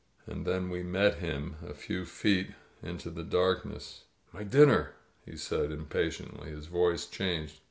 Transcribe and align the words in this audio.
And 0.25 0.47
then 0.47 0.71
we 0.71 0.81
met 0.81 1.19
him 1.19 1.57
a 1.63 1.75
few 1.75 2.05
feet 2.07 2.53
into 2.81 3.11
the 3.11 3.21
darkness. 3.23 4.05
"My 4.33 4.41
dinner!" 4.41 4.95
he 5.27 5.37
said 5.37 5.71
impatiently. 5.71 6.49
His 6.49 6.65
voice 6.65 7.05
changed. 7.05 7.59